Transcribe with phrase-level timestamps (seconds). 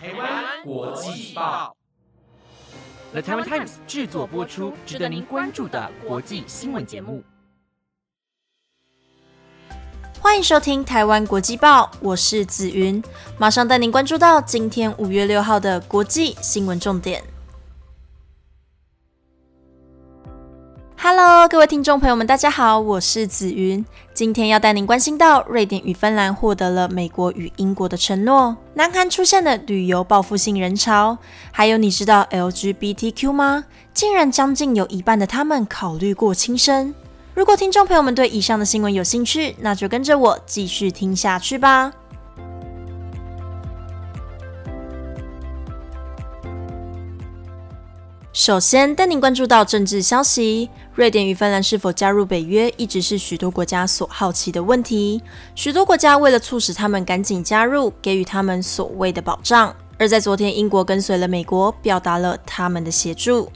[0.00, 1.76] 台湾国际报
[3.10, 7.20] ，The Taiwan Times 制作播出，值得您关注的国际新闻节目。
[10.20, 13.02] 欢迎收听台湾国际报，我是紫云，
[13.38, 17.20] 马上带您关注到今天五月六号的国际新闻重点。
[21.10, 23.82] Hello，各位听众朋友们，大家好，我是紫云。
[24.12, 31.16] 今天要带您关心到，瑞典与芬兰获得了美国与英国的承诺；南韩出现了旅游报复性人潮；
[31.50, 33.64] 还有，你知道 LGBTQ 吗？
[33.94, 36.94] 竟然将近有一半的他们考虑过轻生。
[37.32, 41.90] 如果听众朋友们对以上的新闻有兴趣，那就跟着我继续听下去吧。
[48.48, 55.22] 首先带您关注到政治消息，瑞典与芬兰是否加入北约，一直是许多国家所好奇的问题。
[55.54, 59.76] 许多国家为了促使他们赶紧加入，给予他们所谓的保障。
[59.98, 63.52] 而在昨天，英国跟随了美国，表达了他们的协助。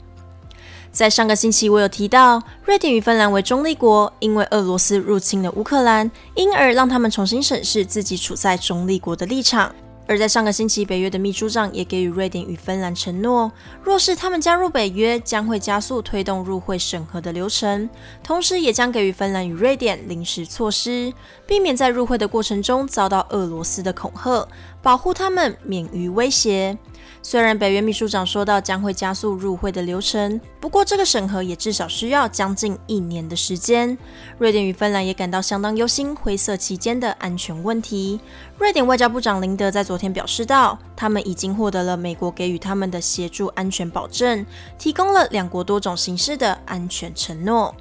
[0.91, 9.73] 在上个星期，我有提到，瑞典与芬兰为中立国，因为俄罗斯入侵了乌克兰，因而让他们重新审视自己处在中立国的立场。
[10.05, 13.51] 而在上个星期，北约的秘书长也给予瑞典与芬兰承诺，
[13.81, 17.89] 若是他们加入北约，将会加速推动入会审核的流程，
[18.21, 21.13] 同时也将给予芬兰与瑞典临时措施，
[21.47, 24.47] 避免在入会的过程中遭到俄罗斯的恐吓，
[24.81, 26.77] 保护他们免于威胁。
[27.25, 33.97] 虽然北约秘书长说到将会加速入会的流程，不过这个审核也至少需要将近一年的时间。
[34.37, 38.19] 瑞典与芬兰也感到相当忧心灰色期间的安全问题。
[38.59, 44.45] 瑞典外交部长林德在昨天表示道，他们已经获得了美国给予他们的协助安全保证，
[44.77, 47.73] 提供了两国多种形式的安全承诺。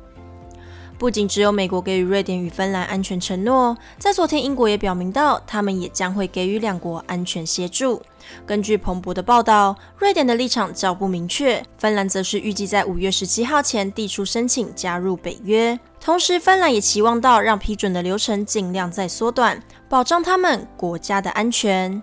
[1.02, 8.00] 不仅只有美国给予瑞典与芬兰安全承诺，在昨天英国也表明到，他们也将会给予两国安全协助。
[8.46, 15.76] 根据彭博的报道，瑞典的立场较不明确，芬兰则是预计在五月十七号前递出申请加入北约。
[16.00, 22.00] 同时，芬兰也期望到让批准的流程尽量再缩短，保障他们国家的安全。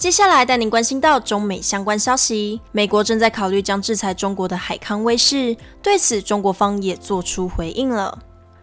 [0.00, 2.58] 接下来带您关心到中美相关消息。
[2.72, 8.18] 美国正在考虑将制裁中国的海康威视，对此中国方也做出回应了。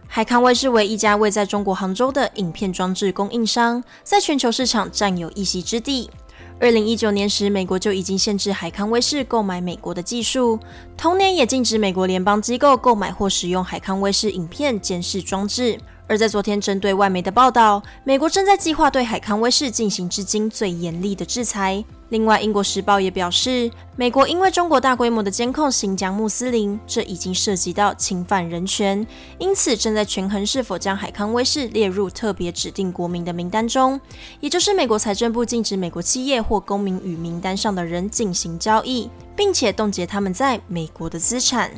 [0.08, 6.10] 海康威视为一家位在中国杭州的影片装置供应商，在全球市场占有一席之地。
[6.58, 10.58] 二零一九年时，美国就已经限制海康威视购买美国的技术，
[10.96, 15.78] 同年也禁止美国联邦机构购买或使用海康威视影片监视装置。
[16.08, 21.84] 而在昨天，针对外媒的报道，美国正在计划对海康威视进行至今最严厉的制裁。
[22.08, 29.06] 另外，英国时报也表示，美国因为中国大规模的监控新疆穆斯林，这已经涉及到侵犯人权，
[29.38, 34.00] 因此正在权衡是否将海康威视列入特别指定国民的名单中，
[34.40, 41.70] 也就是美国财政部禁止美国企业或公民与名单上的人进行交易，并且冻结他们在美国的资产。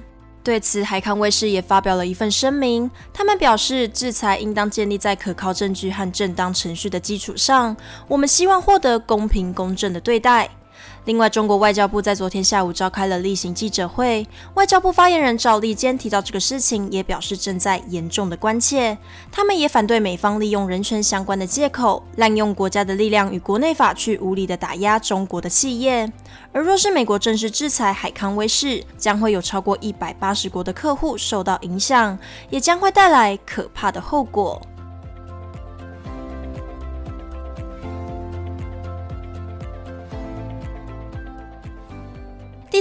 [0.43, 2.91] 对此，海康威视也发表了一份声明。
[3.12, 7.77] 他们表示，制裁应当建立在可靠证据和正当程序的基础上。
[8.09, 10.49] 我们希望获得公平公正的对待。
[11.06, 18.96] 另外，中国外交部在昨天下午召开了例行记者会，外交部发言人赵立坚提到这个事情，也表示正在严重的关切。
[19.32, 26.10] 他们也反对美方利用人权相关的借口，滥用国家的力量与国内法去无理的打压中国的企业。
[26.52, 32.18] 而若是美国正式制裁海康威视，将会有超过一百八十国的客户受到影响，
[32.50, 34.60] 也将会带来可怕的后果。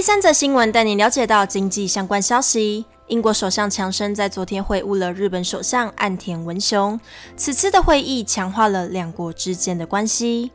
[0.00, 2.86] 第三则新闻带你了解到经济相关消息。
[3.08, 6.98] 英国首相强生在昨天会晤了日本首相岸田文雄，
[7.36, 10.52] 此次的会议强化了两国之间的关系。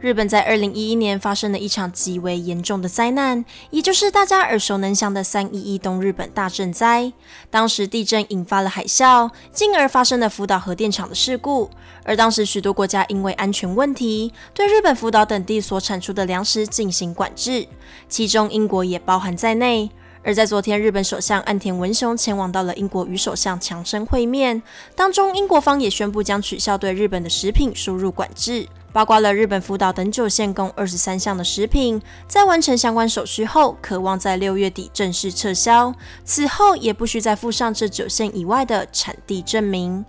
[0.00, 7.12] 日本在二零一一年发生了一场极为严重的灾难，也就是大家耳熟能详的三一一东日本大震灾。
[7.50, 11.68] 当时地震引发了海啸，进而发生了福岛核电厂的事故。
[12.02, 17.68] 而当时许多国家因为安全问题，对日本福岛等地所产出的粮食进行管制，
[18.08, 19.90] 其中英国也包含在内。
[20.22, 24.62] 而在昨天，日本首相岸田文雄前往到了英国与首相强生会面，
[24.96, 28.66] 当中英国方也宣布将取消对日本的食品输入管制。
[28.92, 35.94] 包括了日本福岛等九县共二十三项的食品，在完成相关手续后，可望在六月底正式撤销。
[36.24, 40.04] 此后也不需再附上这九县以外的产地证明。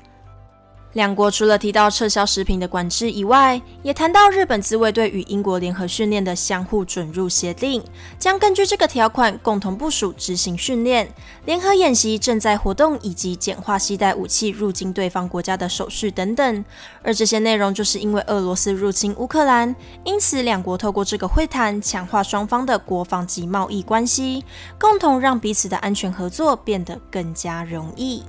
[0.94, 7.82] 两国除了提到撤销食品的管制以外，也谈到日本自卫队与英国联合训练的相互准入协定，
[8.20, 11.10] 将根据这个条款共同部署执行训练、
[11.46, 16.66] 联合演习、正在活动以及简化携带武器入境对方国家的手续等等。
[17.02, 19.74] 而这些内容就是因为俄罗斯入侵乌克兰，
[20.04, 24.44] 因此两国透过这个会谈强化双方的国防及贸易关系，
[24.78, 28.24] 共同让彼此的安全合作变得更加容易。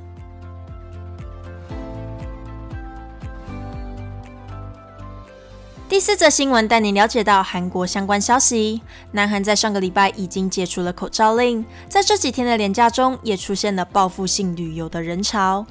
[6.02, 8.82] 四则新闻带你了解到韩国相关消息。
[9.12, 15.64] 南韩在上个礼拜已经解除了口罩令，在这几天的廉假中，也出现了报复性旅游的人潮。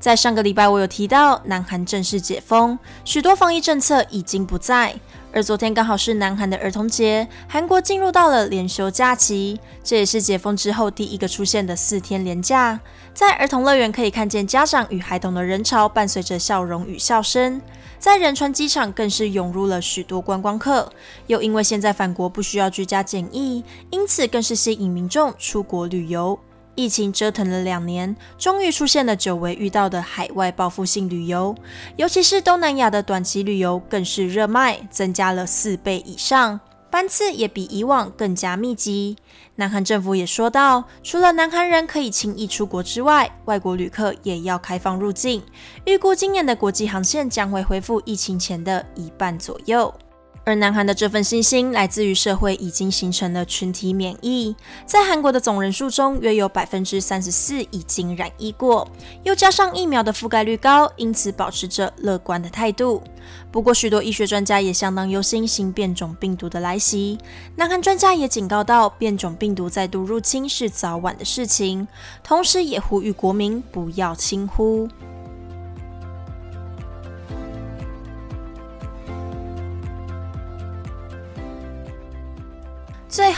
[0.00, 4.94] 在上个礼拜，我有提到南韩正式解封，许多防疫政策已经不在。
[5.34, 12.80] 而昨天刚好是南韩的儿童节，韩国进入到了连休假期，这也是解封之后第一个出现的四天连假。
[13.12, 17.60] 在儿童乐园可以看见家长与孩童的人潮，伴随着笑容与笑声。
[18.02, 20.92] 在仁川机场更是涌入了许多观光客，
[21.28, 26.36] 又因为现在返国不需要居家检疫，因此更是吸引民众出国旅游。
[26.74, 31.54] 疫情折腾了两年，终于出现了久违遇到的海外报复性旅游，
[31.94, 36.58] 尤其是东南亚的短期旅游更是热卖，增加了四倍以上。
[36.92, 39.16] 班次也比以往更加密集。
[39.56, 45.42] 南韩政府也说到，除了南韩人可以轻易出国之外，外国旅客也要开放入境。
[45.86, 49.92] 预估今年的国际航线将会恢复疫情前的一半左右。
[50.44, 58.88] 而南韩的这份信心来自于社会已经形成了群体免疫，在韩国的总人数中，约有百分之三十四已经染疫过，
[59.22, 63.02] 又加上疫苗的覆盖率高，因此保持着乐观的态度。
[63.52, 67.18] 不过，许多医学专家也相当忧心新变种病毒的来袭。
[67.54, 71.86] 南韩专家也警告到，变种病毒再度入侵是早晚的事情，
[72.24, 74.88] 同时也呼吁国民不要轻忽。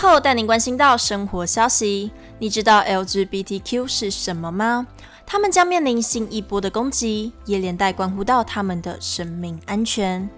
[0.04, 4.86] 后带您关心到生活消息，你知道 LGBTQ 是什么吗？
[5.24, 10.28] 他们将面临新一波的攻击，也连带关乎到他们的生命安全。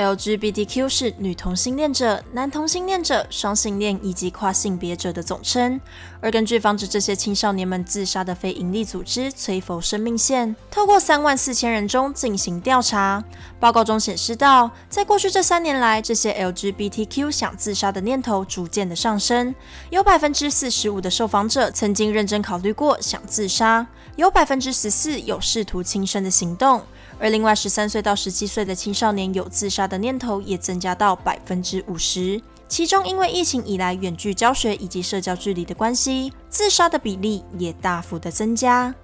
[0.00, 5.78] LGBTQ 是女同性恋者、男同性恋者、双性恋以及跨性别者的总称。
[6.22, 13.22] 而根据防止这些青少年们自杀的非营利组织“催否生命线”，透过三万四千人中进行调查，
[13.58, 19.54] 报告中显示到，在过去这三年来，这些 LGBTQ 想自杀的念头逐渐的上升。
[19.90, 23.86] 有百分之四十五的受访者曾经认真考虑过想自杀，
[24.16, 26.80] 有百分之十四有试图轻生的行动。
[27.22, 38.94] 而另外，十三岁到十七岁的青少年有自杀的念头也增加到百分之五十，其中因为疫情以来远距教学以及社交距离的关系，自杀的比例也大幅的增加。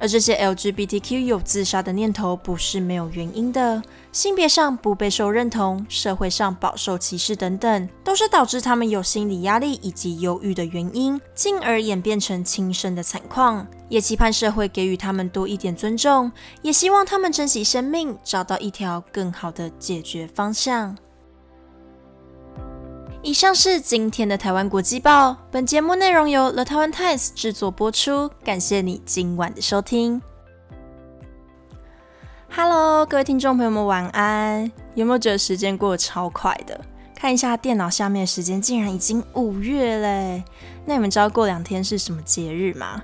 [0.00, 13.66] 而这些 LGBTQ 有自杀的念头不是没有原因的，性别上不被受认同，社会上饱受歧视等等，都是导致他们有心理压力以及忧郁的原因，进而演变成轻生的惨况。
[13.90, 16.32] 也期盼社会给予他们多一点尊重，
[16.62, 20.96] 也希望他们珍惜生命，找到一条更好的解决方向。
[23.22, 25.36] 以上是今天的台湾国际报。
[25.50, 30.22] 本节目内容由 The Taiwan Times 制作播出，感谢你今晚的收听。
[32.50, 34.72] Hello，各位听众朋友们，晚安！
[34.94, 36.80] 有没有觉得时间过得超快的？
[37.14, 40.42] 看一下电脑下面的时间，竟然已经五月嘞！
[40.86, 43.02] 那你们知道过两天是什么节日吗？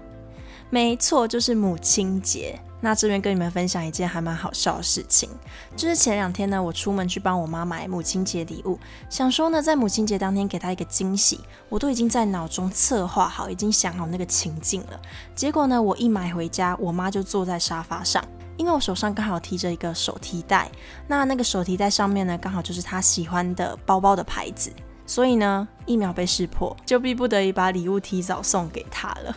[0.70, 2.58] 没错，就是母亲节。
[2.80, 5.28] 那这边跟你们分享一件还蛮好笑的事情，
[5.74, 8.78] 就是前两天呢，我出门去帮我妈买母亲节礼物，
[9.08, 15.00] 想说呢，在母亲节当天给她一个惊喜，我都已经在脑中策划好，已经想好那个情境了。
[15.34, 18.22] 结果呢，我一买回家，我妈就坐在沙发上，
[18.56, 20.70] 因为我手上刚好提着一个手提袋，
[21.08, 24.70] 那那个手提袋上面呢，刚好就是她喜欢的包包的牌子。
[25.06, 29.34] 所以呢，一秒被识破，就逼不得已把礼物提早送给他了。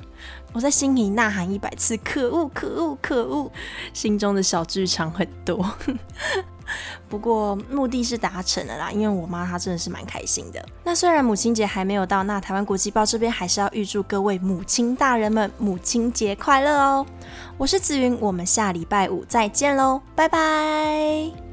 [0.51, 3.51] 我在心里呐喊一百次：可恶，可恶，可恶！
[3.93, 5.63] 心中的小剧场很多，
[7.07, 10.65] 不过目的是达成了啦，因为我妈她真的是蛮开心的。
[10.83, 17.05] 那虽然母亲节还没有到，那台湾国际报这边还是要预祝各位母亲大人们母亲节快乐哦！
[17.59, 21.48] 我是紫云，我们下礼拜五再见喽，拜拜。